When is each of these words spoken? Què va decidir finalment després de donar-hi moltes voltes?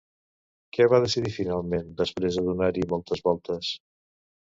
Què 0.77 0.85
va 0.93 0.99
decidir 1.03 1.33
finalment 1.35 1.91
després 1.99 2.39
de 2.39 2.45
donar-hi 2.47 2.87
moltes 2.95 3.23
voltes? 3.29 3.71